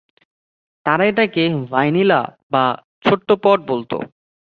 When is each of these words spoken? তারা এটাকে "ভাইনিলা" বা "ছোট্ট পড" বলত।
তারা 0.85 1.03
এটাকে 1.05 1.43
"ভাইনিলা" 1.71 2.21
বা 2.51 2.63
"ছোট্ট 3.05 3.29
পড" 3.43 3.59
বলত। 3.67 3.91